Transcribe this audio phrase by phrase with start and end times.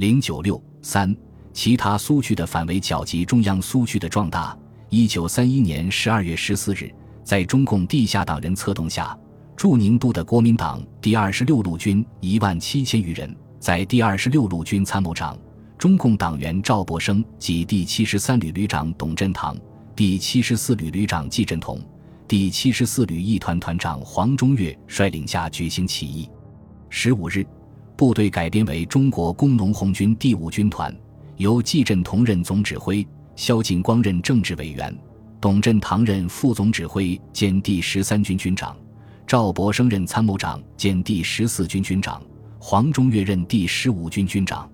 [0.00, 1.14] 零九六三，
[1.52, 4.58] 其他苏区的反围剿及中央苏区的壮大。
[4.88, 6.90] 一九三一年十二月十四日，
[7.22, 9.14] 在中共地下党人策动下，
[9.54, 15.36] 驻宁都的国民党第二十六路军一万七千余人，在第二十六路军参谋长、
[15.76, 19.54] 中共党员赵博生及第七十三旅旅长董振堂、
[19.94, 21.78] 第七十四旅旅长季振同、
[22.26, 26.26] 第七十四旅一团团长黄中岳率领下举行起义。
[26.88, 27.46] 十五日。
[28.00, 30.90] 部队改编为中国工农红军第五军团，
[31.36, 34.98] 由季振同任总指挥，萧劲光任政治委员，
[35.38, 38.74] 董振堂任副总指挥兼第十三军军长，
[39.26, 42.22] 赵博生任参谋长兼第十四军军长，
[42.58, 44.66] 黄中岳任第十五军军长。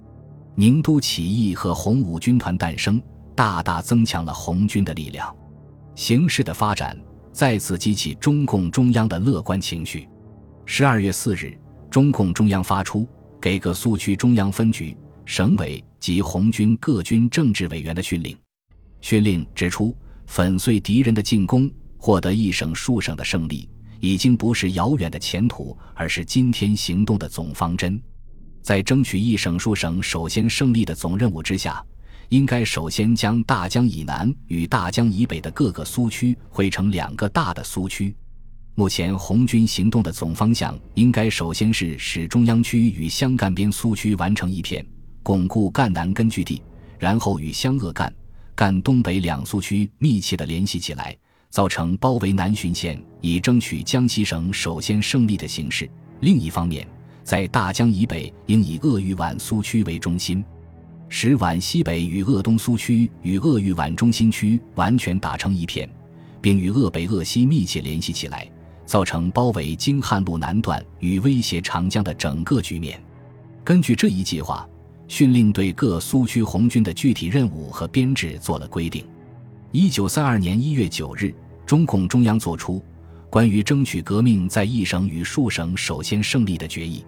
[0.54, 3.02] 宁都起义和红五军团诞生，
[3.34, 5.34] 大大增强了红军的力量。
[5.96, 6.96] 形势的发展
[7.32, 10.08] 再次激起中共中央的乐观情绪。
[10.64, 11.58] 十二月四日，
[11.96, 13.08] 中共中央发出。
[13.40, 18.36] 给各苏区中央分局、省委及红军各军政治委员的训令。
[19.00, 23.66] 训令指出，粉碎敌人的进攻，获得一省数省的胜利，
[23.98, 27.98] 已经不是遥远的前途，而是今天行动的总方针。
[28.60, 31.82] 在争取一省数省首先胜利的总任务之下，
[32.28, 38.14] 应该首先将大江以南与大江以北的各个苏区汇成两个大的苏区。
[38.78, 44.84] 目前红军行动的总方向，应该首先是使中央区与湘赣边苏区完成一片，
[45.22, 46.60] 巩固赣南根据地，
[46.98, 48.12] 然后与湘鄂赣、
[48.54, 51.16] 赣东北两苏区密切的联系起来，
[51.48, 55.88] 造成包围南浔线，以争取江西省首先胜利的形势。
[56.20, 56.86] 另一方面，
[57.24, 60.44] 在大江以北，应以鄂豫皖苏区为中心，
[61.08, 65.88] 使皖西北与鄂东苏区与鄂豫皖中心区完全打成一片，
[66.42, 68.46] 并与鄂北鄂西密切联系起来。
[68.86, 72.98] 造成包围京汉路南段与威胁长江的整个局面。
[73.64, 74.66] 根据这一计划，
[75.08, 79.04] 训令对各苏区红军的具体任务和编制做了规定。
[79.72, 81.34] 一九三二年一月九日，
[81.66, 82.80] 中共中央作出
[83.28, 87.04] 关于争取革命在一省与数省首先胜利的决议。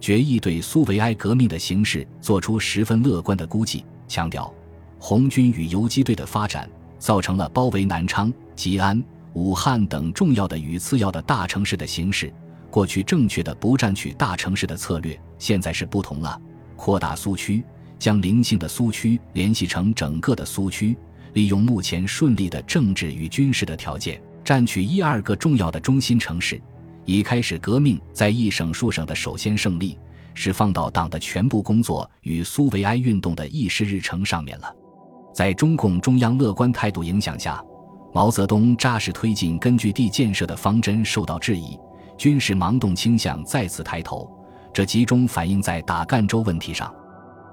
[0.00, 4.52] 决议对苏维埃革命的形势作出十分乐观的估计，强调
[4.98, 9.02] 红军与游击队的发展造成了包围南昌、吉安。
[9.34, 12.32] 武汉等重要的与次要的大城市的形势，
[12.70, 16.40] 过去正确的不占取大城市的策略，现在是不同了。
[16.76, 17.62] 扩大苏区，
[17.98, 20.96] 将零星的苏区联系成整个的苏区，
[21.34, 26.60] 利用目前顺利的政治与军事的条件，占取一二个重要的中心城市，
[27.04, 29.96] 以开始革命在一省数省的首先胜利，
[30.34, 34.74] 是放到党的全部工作与苏维埃运动的议事日程上面了。
[35.32, 37.62] 在中共中央乐观态度影响下。
[38.12, 41.78] 毛泽东扎实推进根据地建设的方针受到质疑，
[42.16, 44.28] 军事盲动倾向再次抬头，
[44.72, 46.92] 这集中反映在打赣州问题上。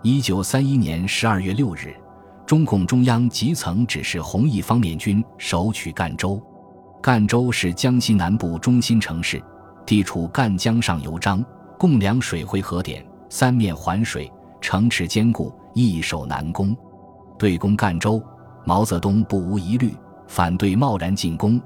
[0.02, 1.96] 一九三一年十二月六日，
[2.46, 6.42] 中共中央即曾指示红一方面军首取赣州。
[7.04, 9.42] 赣州是江西南部中心城市，
[9.86, 11.46] 地处赣江上游漳、
[11.78, 16.76] 贡两水汇合点，三面环水，城池坚固，易守难攻。
[17.38, 18.22] 对攻赣州，
[18.66, 19.94] 毛泽东不无疑虑。
[20.28, 21.60] 反对贸然进攻，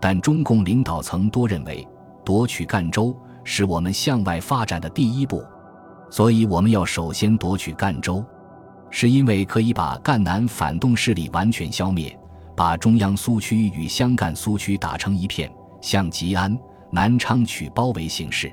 [0.00, 1.86] 但中共领导层多认为
[2.24, 5.42] 夺取赣州是我们向外发展的第一步，
[6.10, 8.24] 所以我们要首先夺取赣州，
[8.90, 12.18] 是因为可以把赣南反动势力完全消灭，
[12.56, 15.50] 把中央苏区与湘赣苏区打成一片，
[15.80, 16.58] 向吉安、
[16.90, 18.52] 南昌取包围形势。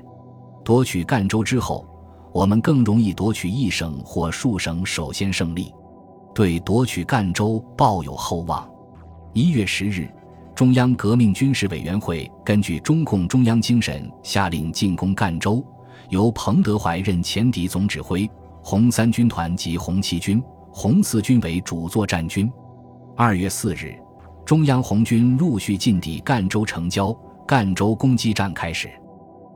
[0.64, 1.86] 夺取赣州之后，
[2.32, 5.72] 我们更容易夺取一省或数省首先胜利，
[6.34, 8.68] 对夺取赣州抱有厚望。
[9.36, 10.08] 一月十日，
[10.54, 15.62] 中央革命军事委员会根据中共中央精神，下令进攻赣州，
[16.08, 18.26] 由彭德怀任前敌总指挥，
[18.62, 20.42] 红三军团及红七军、
[20.72, 22.50] 红四军为主作战军。
[23.14, 23.94] 二月四日，
[24.46, 27.14] 中央红军陆续进抵赣州城郊，
[27.46, 28.88] 赣州攻击战开始。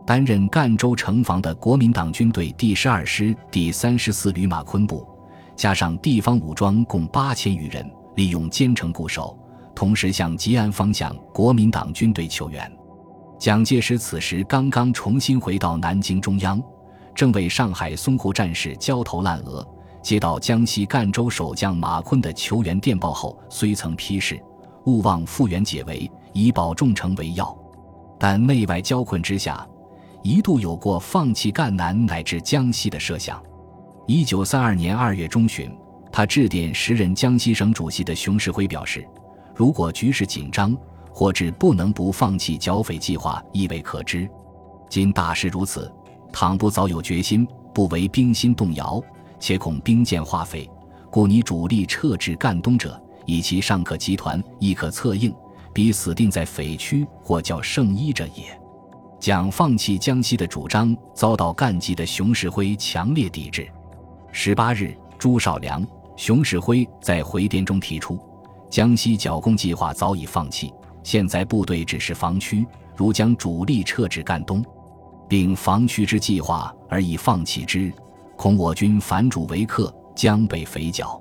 [0.06, 5.08] 担任赣州城防的国民党军队第十二师第三十四旅马昆部，
[5.56, 9.34] 加上地方武装共八千余人，利用坚城固守。
[9.80, 12.70] 同时向吉安方向国民党军队求援。
[13.38, 16.62] 蒋介石此时刚刚重新回到南京中央，
[17.14, 19.66] 正为上海淞沪战事焦头烂额。
[20.02, 24.38] 接到江西赣州守将马坤的求援电报后，虽曾批示
[24.84, 27.56] 勿忘复原解围，以保重城为要，
[28.18, 29.66] 但内外交困之下，
[30.22, 33.42] 一度有过放弃赣南乃至江西的设想。
[34.06, 35.74] 一九三二年二月中旬，
[36.12, 39.02] 他致电时任江西省主席的熊式辉，表示。
[39.60, 40.74] 如果局势紧张，
[41.12, 44.26] 或至不能不放弃剿匪计划，亦未可知。
[44.88, 45.92] 今大势如此，
[46.32, 48.98] 倘不早有决心，不为兵心动摇，
[49.38, 50.66] 且恐兵舰化肥，
[51.10, 55.30] 故拟主力撤至赣东者，以其尚可集团，亦可策应，
[55.74, 58.58] 彼死定在匪区或叫圣一者也。
[59.18, 63.68] 讲放弃江西的主张遭到赣籍的熊式辉强烈抵制。
[64.32, 65.86] 十八日，朱绍良、
[66.16, 68.18] 熊式辉在回电中提出，
[68.70, 70.72] 江西剿共计划早已放弃，
[71.02, 72.64] 现在部队只是防区，
[72.96, 74.64] 如将主力撤至赣东，
[75.28, 77.92] 并防区之计划而已放弃之，
[78.36, 81.20] 恐我军反主为客，将被匪剿。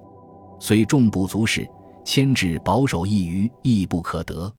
[0.59, 1.67] 虽众不足视，
[2.05, 4.53] 牵制保守一隅，亦不可得。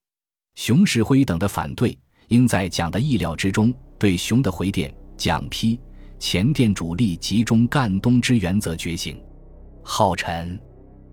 [0.57, 1.97] 熊式辉等的反对。
[2.29, 5.77] 应在蒋的意料之中，对熊的回电，蒋批
[6.21, 9.21] 前电主力集中赣东之原则觉醒。
[9.83, 10.57] 浩辰，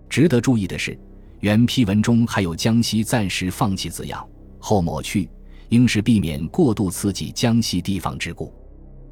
[0.08, 0.96] 值得注意的是，
[1.40, 4.26] 原批文中还有江西暂时放弃字样，
[4.58, 5.28] 后抹去，
[5.68, 8.52] 应是避免过度刺激江西地方之故。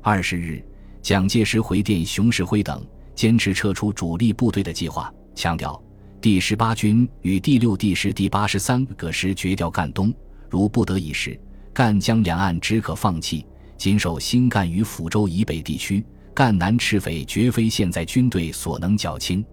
[0.02, 0.64] 二十日，
[1.02, 2.84] 蒋介石回电熊式辉等，
[3.14, 5.80] 坚持撤出主力部队的计划，强调
[6.20, 10.12] 第十八军与第六第十第八十三个师决调赣东，
[10.50, 11.38] 如不得已时。
[11.72, 13.46] 赣江两岸只可放弃，
[13.76, 16.04] 仅守新赣与抚州以北地区。
[16.34, 19.44] 赣南赤匪绝非现在军队所能剿清。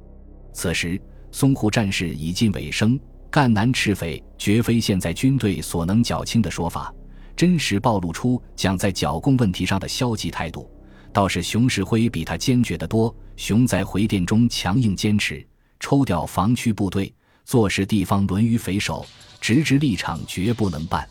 [0.53, 0.99] 此时
[1.33, 2.97] 淞沪战事已近尾声，
[3.31, 6.93] 赣南赤匪绝非现在军队所能剿清的说法，
[7.35, 10.69] 真实暴露出蒋在剿共问题上的消极态度。
[11.11, 13.13] 倒是熊式辉比他坚决得多。
[13.35, 15.43] 熊在回电中强硬坚持，
[15.79, 17.11] 抽调防区部队，
[17.45, 19.03] 坐视地方沦于匪手，
[19.41, 21.07] 直至立场绝不能办。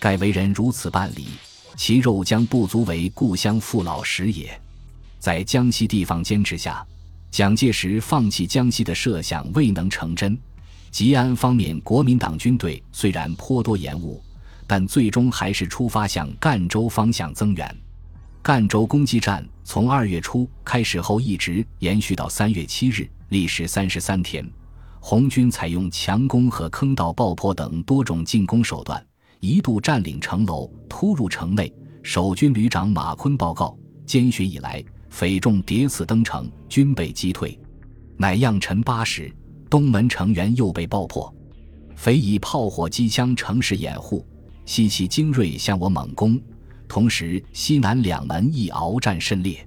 [0.00, 1.28] 盖为人如此办理，
[1.76, 4.60] 其肉将不足为故乡父老食也。
[5.20, 6.84] 在江西地方坚持下，
[7.32, 10.38] 蒋介石放弃江西的设想未能成真。
[10.90, 14.22] 吉安方面，国民党军队虽然颇多延误，
[14.66, 17.76] 但最终还是出发向赣州方向增援。
[18.42, 24.46] 赣州攻击战从二月初开始后，一直延续到三月七日，历时三十三天。
[25.00, 29.02] 红军采用强攻和坑道爆破等多种进攻手段。
[29.40, 31.72] 一度占领城楼，突入城内。
[32.02, 33.74] 守军旅长马坤报告：
[34.04, 37.56] 监巡以来，匪众叠次登城，均被击退。
[38.16, 39.30] 乃样晨八时，
[39.68, 41.32] 东门城垣又被爆破，
[41.94, 44.26] 匪以炮火、机枪乘势掩护，
[44.64, 46.40] 西其精锐向我猛攻。
[46.88, 49.62] 同时，西南两门亦鏖战甚烈，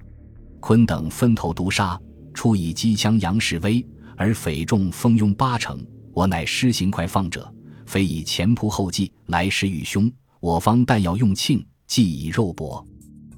[0.59, 1.97] 坤等分头毒杀，
[2.33, 3.85] 初以机枪扬示威，
[4.17, 5.79] 而匪众蜂拥八成。
[6.11, 7.49] 我乃施行快放者。
[7.85, 10.11] 非以前仆后继，来势愈凶。
[10.39, 12.83] 我方弹药用罄，既以肉搏，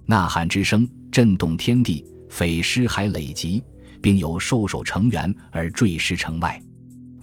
[0.05, 3.63] 呐喊之声震动天地，匪尸还累积，
[3.99, 6.61] 并有受首成员而坠尸城外，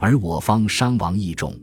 [0.00, 1.56] 而我方伤亡亦重。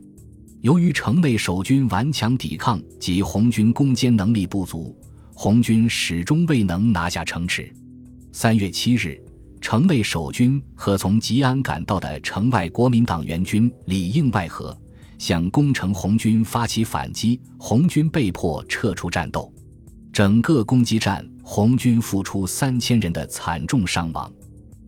[0.62, 4.98] 由于城内守军顽强抵抗及红军攻坚能力不足，
[5.34, 7.70] 红军始终未能拿下城池。
[8.32, 9.22] 三月七日，
[9.60, 14.74] 城内守军和从吉安赶到的城外国民党援军里应外合。
[15.18, 19.52] 向攻城红军发起反击，红军被迫撤出战斗。
[20.12, 24.30] 整个攻击战，红军付出三千人的惨重伤亡。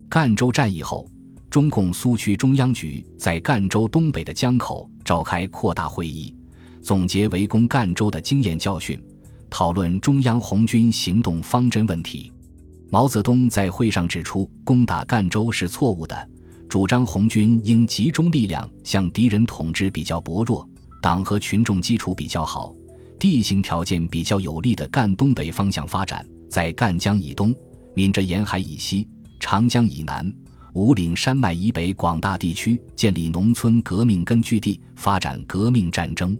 [0.07, 1.09] 赣州战役后，
[1.49, 6.35] 中共苏区中央局在赣州东北的江口召开扩大会议，
[6.79, 9.03] 总结围攻赣州的经验教训，
[9.49, 12.31] 讨论中央红军行动方针问题。
[12.91, 16.29] 毛泽东在会上指出，攻打赣州是错误的。
[16.69, 20.67] 主张红军应集中力量向敌人统治比较薄弱、
[21.01, 22.75] 党和群众基础比较好、
[23.19, 27.55] 地形条件比较有利的赣东北方向发展，在赣江以东、
[27.93, 29.07] 闽浙沿海以西、
[29.39, 30.31] 长江以南、
[30.73, 36.37] 五岭山脉以北广大地区建立农村革命根据地，发展革命战争。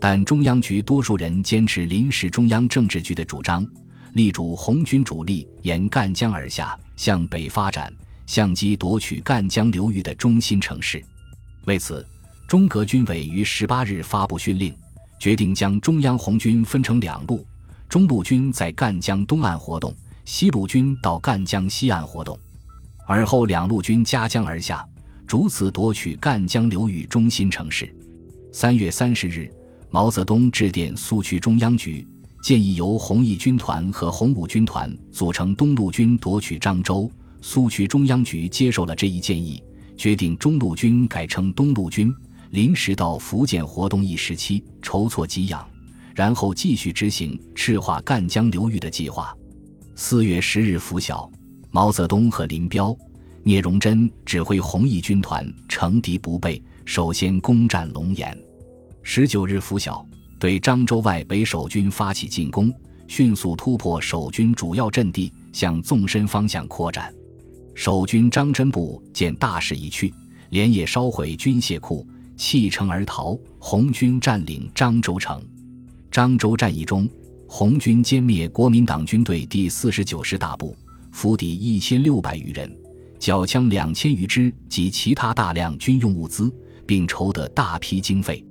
[0.00, 3.66] 但中央局多数人坚持临时中央政治局的主张，
[4.12, 7.92] 力主红军主力沿赣江而下，向北发展。
[8.26, 11.04] 相机夺取赣江流域的中心城市，
[11.66, 12.06] 为此，
[12.48, 14.74] 中革军委于十八日发布训令，
[15.24, 17.46] 决定将中央红军分成两路：
[17.88, 19.90] 中路军在赣江东岸活动，
[20.26, 22.38] 西路军到赣江西岸活动。
[23.06, 24.86] 而后两路军夹江而下，
[25.26, 27.90] 逐次夺取赣江流域中心城市。
[28.52, 29.50] 三月三十日，
[29.88, 32.06] 毛泽东致电苏区中央局，
[32.42, 37.10] 建议由红一军团和红五军团组成东路军夺取漳州。
[37.40, 39.62] 苏区中央局接受了这一建议，
[39.96, 42.14] 决定中路军改称东路军，
[42.54, 45.68] 临时到福建活动一时期，筹措给养，
[46.14, 49.36] 然后继续执行赤化赣江流域的计划。
[49.96, 51.28] 四月十日拂晓，
[51.72, 52.96] 毛泽东和林彪、
[53.42, 58.38] 聂荣臻指挥红一军团乘敌不备，首先攻占龙岩。
[59.02, 60.06] 十九日拂晓，
[60.38, 62.72] 对漳州外北守军发起进攻，
[63.08, 67.12] 迅速突破守军主要阵地，向纵深方向扩展。
[67.74, 70.14] 守军张真部见大势已去，
[70.50, 73.38] 连夜烧毁军械库，弃城而逃。
[73.58, 75.42] 红军占领漳州城。
[76.10, 77.08] 漳州战役中，
[77.48, 80.76] 红军歼灭国民党军队第四十九师大部，
[81.10, 82.70] 俘敌一千六百余人，
[83.18, 86.54] 缴枪两千余支及其他大量军用物资，
[86.86, 88.44] 并筹得大批经费。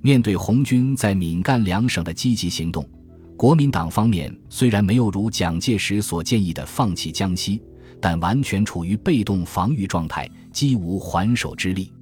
[0.00, 2.88] 面对红军在闽赣两省的积极行动，
[3.36, 7.60] 国民党方面虽然没有如蒋介石所建议的放弃江西，
[8.00, 11.92] 但完全处于被动防御状态，几无还手之力。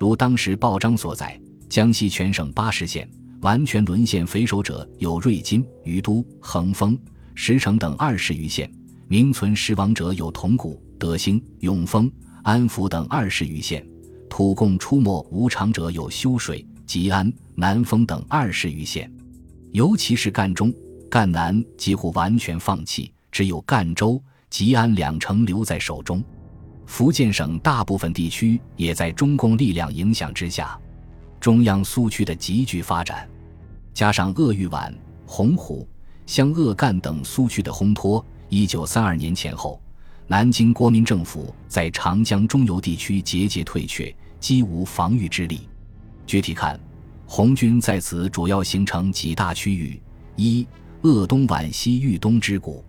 [0.00, 1.38] 如当时报章所载，
[1.68, 3.06] 江西全省八十县。
[3.42, 6.98] 完全沦陷匪首者有瑞金、于都、横峰、
[7.34, 8.66] 石城等二十余县；
[9.08, 12.10] 名存实亡者有铜鼓、德兴、永丰、
[12.42, 13.82] 安福等二十余县；
[14.28, 19.10] 土共出没无常者有修水、吉安、南丰等二十余县。
[19.72, 20.72] 尤其是赣中、
[21.10, 26.22] 赣南几乎完全放弃，只有赣州、吉安两城留在手中。
[26.90, 30.76] 福建省大部分地区也在中共力量影响之下。
[31.38, 33.30] 中央苏区的急剧发展，
[33.94, 34.92] 加上鄂豫皖、
[35.24, 35.88] 洪湖、
[36.26, 39.80] 湘鄂赣等苏区的烘托，一九三二年前后，
[40.26, 45.68] 南京国民政府在长江中游地区节节退却，几无防御之力。
[46.26, 46.78] 具体看，
[47.24, 50.02] 红军在此主要形成几大区域：
[50.34, 50.66] 一、
[51.02, 52.84] 鄂东皖西豫东之谷，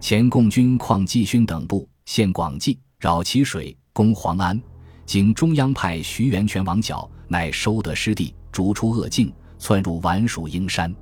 [0.00, 2.76] 前共军邝继勋等部陷广济，
[3.06, 4.60] 扰淇水，攻黄安，
[5.04, 7.08] 经中央派徐源泉王剿。
[7.28, 10.92] 乃收得失地，逐出鄂境，窜入皖属英山，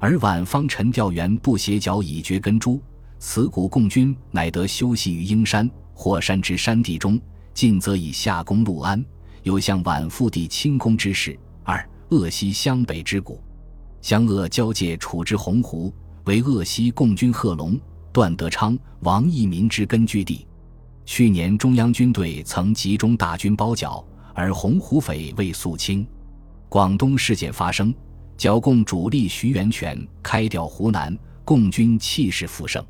[0.00, 2.82] 而皖方陈调元不协剿，以绝根株。
[3.20, 7.16] 此股共军乃得休息于英山、霍山之山地中，
[7.54, 9.04] 进则以下攻陆安，
[9.44, 11.38] 有向皖腹地清攻之势。
[11.62, 13.40] 二鄂西湘北之谷，
[14.02, 17.78] 湘鄂交界处之洪湖，为鄂西共军贺龙、
[18.12, 20.44] 段德昌、王义民之根据地。
[21.06, 24.04] 去年中央军队曾集中大军包剿。
[24.38, 26.06] 而洪湖匪未肃清，
[26.68, 27.94] 广东事件发生，
[28.36, 32.84] 剿共主力徐源泉开调湖南，共军气势复盛，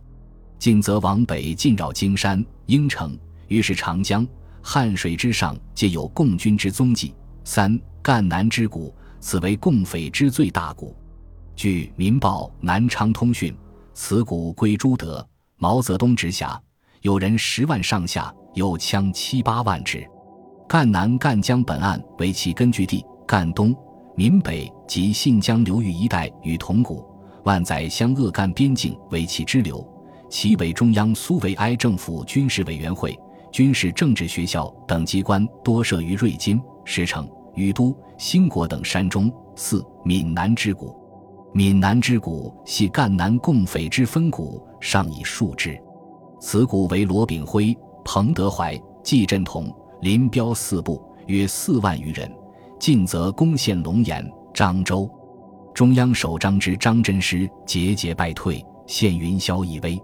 [0.58, 4.26] 进则往北进扰金山、应城，于是长江、
[4.60, 7.14] 汉水之上皆有共军之踪迹。
[7.44, 10.96] 三赣南之谷，此为共匪之最大谷。
[11.54, 13.56] 据《民报》南昌通讯，
[13.94, 15.24] 此谷归朱德、
[15.58, 16.60] 毛泽东直辖，
[17.02, 20.06] 有人十万上下，有枪七八万支。
[20.68, 23.74] 赣南赣江本案为其根据地，赣东、
[24.16, 27.04] 闽北及信江流域一带与铜鼓、
[27.44, 29.86] 万载湘鄂赣边境为其支流，
[30.28, 33.16] 其北中央苏维埃政府军事委员会、
[33.52, 39.32] 军事政治学校等机关多设于瑞金、石城、于都、兴国等山中。
[39.54, 40.94] 四闽南之谷，
[41.54, 45.80] 闽南之谷系赣南共匪之分谷，尚以数之。
[46.48, 49.68] 此谷为罗炳辉、彭德怀、季振同。
[50.02, 52.32] 林彪四部约四万余人，
[52.78, 54.24] 进则攻陷龙岩、
[54.54, 55.10] 漳州。
[55.74, 60.00] 中央首张之张真师节节败退，现云霄一危。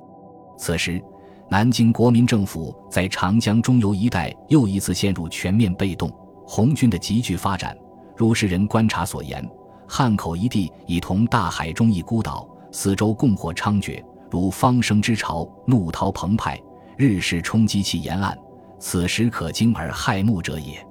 [0.59, 1.01] 此时，
[1.49, 6.11] 南京国民政府在长江中游一带又一次陷入全面被动。
[6.45, 7.79] 红军的急剧发展，
[8.17, 9.49] 如世人观察所言，
[9.87, 16.59] 汉口一地已同大海中一孤岛，四周共火猖獗，如方生之潮，怒涛澎湃，
[16.97, 18.35] 日蚀冲击其沿岸。
[18.81, 20.83] 此时可惊而骇目者也。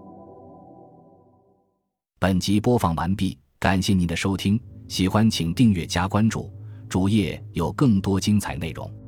[2.20, 6.54] 本集播放完毕，感谢您的收听，喜欢请订阅加关注，
[6.88, 9.01] 主页有更多精彩内容。